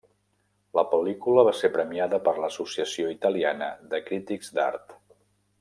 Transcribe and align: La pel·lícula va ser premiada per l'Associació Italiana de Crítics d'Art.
La 0.79 0.83
pel·lícula 0.93 1.43
va 1.49 1.53
ser 1.57 1.69
premiada 1.75 2.21
per 2.29 2.35
l'Associació 2.45 3.13
Italiana 3.19 3.71
de 3.93 4.01
Crítics 4.09 4.55
d'Art. 4.59 4.99